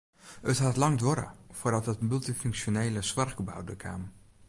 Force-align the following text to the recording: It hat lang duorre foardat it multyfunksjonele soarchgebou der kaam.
It 0.51 0.59
hat 0.65 0.77
lang 0.81 0.95
duorre 1.01 1.27
foardat 1.59 1.91
it 1.93 2.05
multyfunksjonele 2.09 3.01
soarchgebou 3.11 3.61
der 3.67 3.79
kaam. 3.83 4.03